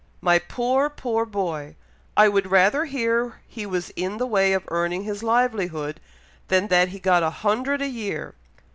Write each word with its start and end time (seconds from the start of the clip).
My 0.19 0.39
poor, 0.39 0.89
poor 0.89 1.27
boy! 1.27 1.75
I 2.17 2.27
would 2.27 2.49
rather 2.49 2.85
hear 2.85 3.39
he 3.47 3.67
was 3.67 3.91
in 3.91 4.17
the 4.17 4.25
way 4.25 4.51
of 4.53 4.63
earning 4.69 5.03
his 5.03 5.21
livelihood, 5.21 5.99
than 6.47 6.69
that 6.69 6.87
he 6.89 6.97
got 6.97 7.21
a 7.21 7.29
hundred 7.29 7.83
a 7.83 7.87
year. 7.87 8.33